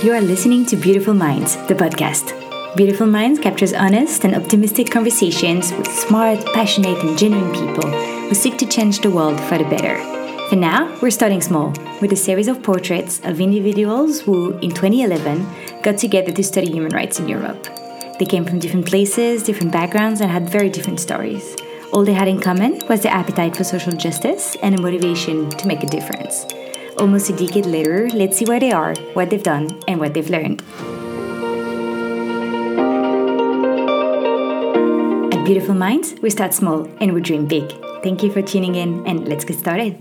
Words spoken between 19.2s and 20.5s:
different backgrounds, and had